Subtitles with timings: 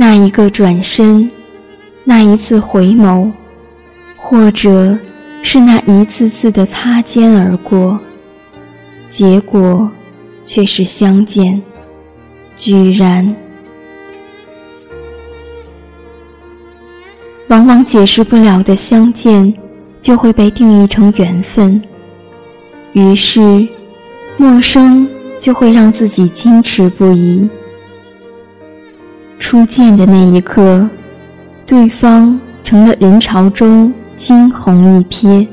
[0.00, 1.28] 那一个转身，
[2.04, 3.32] 那一次回眸，
[4.16, 4.96] 或者
[5.42, 7.98] 是那一次次的擦肩而过，
[9.10, 9.90] 结果
[10.44, 11.60] 却是相见，
[12.54, 13.34] 居然。
[17.48, 19.52] 往往解释不了的相见，
[20.00, 21.82] 就会被定义成缘分。
[22.92, 23.66] 于是，
[24.36, 25.08] 陌生
[25.40, 27.50] 就会让自己矜持不已。
[29.38, 30.88] 初见的那一刻，
[31.66, 35.46] 对方成了人潮中惊鸿一瞥。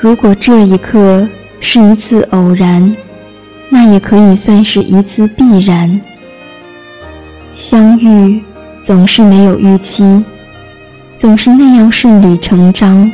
[0.00, 1.26] 如果这一刻
[1.60, 2.94] 是一次偶然。
[3.70, 6.00] 那也可以算是一次必然。
[7.54, 8.42] 相遇
[8.82, 10.24] 总是没有预期，
[11.14, 13.12] 总是那样顺理成章。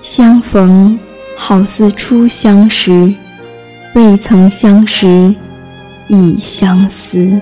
[0.00, 0.98] 相逢
[1.36, 3.12] 好似初相识，
[3.94, 5.34] 未曾相识
[6.08, 7.40] 已相思。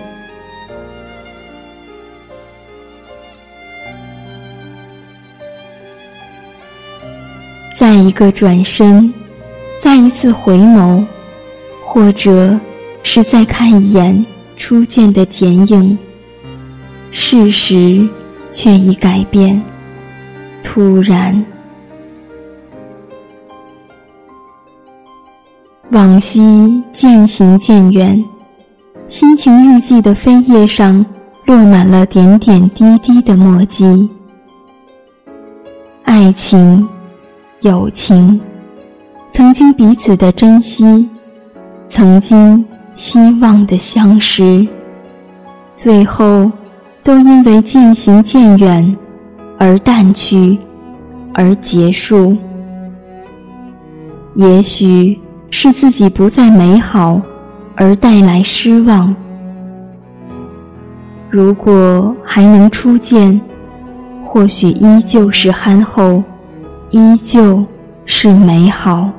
[7.74, 9.12] 再一个转身，
[9.80, 11.04] 再一次回眸。
[11.92, 12.56] 或者
[13.02, 14.24] 是再看一眼
[14.56, 15.98] 初见的剪影，
[17.10, 18.08] 事实
[18.52, 19.60] 却已改变。
[20.62, 21.44] 突然，
[25.90, 28.24] 往昔渐行渐远，
[29.08, 31.04] 心情日记的扉页上
[31.46, 34.08] 落满了点点滴滴的墨迹。
[36.04, 36.88] 爱情、
[37.62, 38.40] 友情，
[39.32, 41.08] 曾经彼此的珍惜。
[41.88, 44.64] 曾经希望的相识，
[45.74, 46.48] 最后
[47.02, 48.96] 都因为渐行渐远
[49.58, 50.56] 而淡去，
[51.34, 52.36] 而结束。
[54.36, 55.18] 也许
[55.50, 57.20] 是自己不再美好，
[57.74, 59.14] 而带来失望。
[61.28, 63.40] 如果还能初见，
[64.24, 66.22] 或许依旧是憨厚，
[66.90, 67.64] 依旧
[68.06, 69.10] 是美好。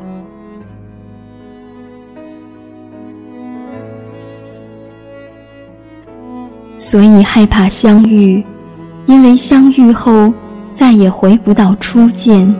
[6.77, 8.43] 所以害怕相遇，
[9.05, 10.33] 因为相遇后
[10.73, 12.53] 再也回不到初见。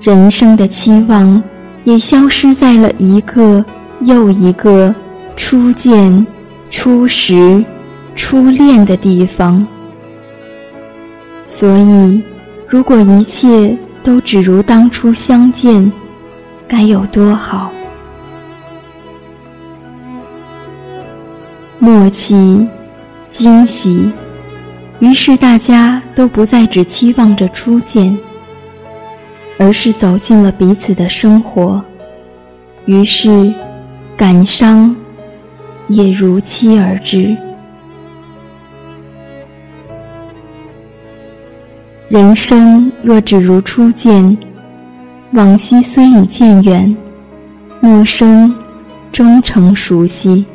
[0.00, 1.42] 人生的期望
[1.86, 3.64] 也消失在了一个
[4.00, 4.92] 又一个
[5.36, 6.26] 初见、
[6.68, 7.64] 初识、
[8.16, 9.64] 初恋的地方。
[11.46, 12.20] 所以，
[12.66, 15.90] 如果一切都只如当初相见，
[16.66, 17.70] 该有多好！
[21.78, 22.66] 默契，
[23.30, 24.10] 惊喜，
[24.98, 28.18] 于是大家都不再只期望着初见，
[29.58, 31.82] 而是走进了彼此的生活，
[32.84, 33.52] 于是
[34.16, 34.94] 感伤
[35.88, 37.36] 也如期而至。
[42.08, 44.36] 人生若只如初见，
[45.32, 46.96] 往昔虽已渐远，
[47.80, 48.54] 陌生
[49.10, 50.46] 终成熟悉。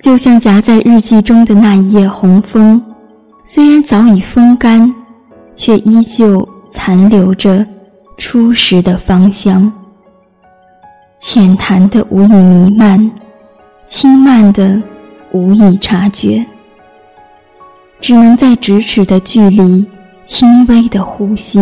[0.00, 2.82] 就像夹在日记中的那一页红枫，
[3.44, 4.92] 虽然早已风干，
[5.58, 7.66] 却依旧残留着
[8.16, 9.70] 初时的芳香。
[11.18, 13.10] 浅谈的无以弥漫，
[13.84, 14.80] 轻慢的
[15.32, 16.46] 无以察觉，
[18.00, 19.84] 只能在咫尺的距离，
[20.24, 21.58] 轻微的呼吸，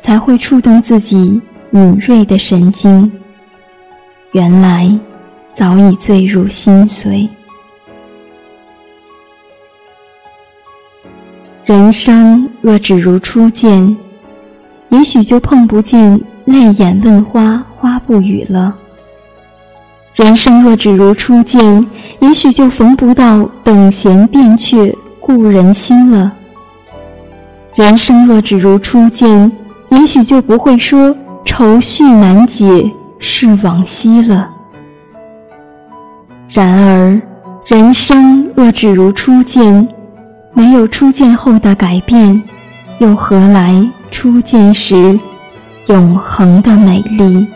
[0.00, 1.40] 才会触动自己
[1.70, 3.10] 敏锐的神经。
[4.32, 4.90] 原来。
[5.54, 7.28] 早已醉入心髓。
[11.64, 13.96] 人生若只如初见，
[14.88, 18.74] 也许就碰不见泪眼问花，花不语了。
[20.16, 21.86] 人生若只如初见，
[22.18, 26.32] 也许就逢不到等闲变却故人心了。
[27.76, 29.50] 人生若只如初见，
[29.90, 32.90] 也许就不会说愁绪难解
[33.20, 34.50] 是往昔了。
[36.48, 37.22] 然而，
[37.66, 39.88] 人生若只如初见，
[40.54, 42.42] 没有初见后的改变，
[42.98, 43.74] 又何来
[44.10, 45.18] 初见时
[45.86, 47.46] 永恒的美丽？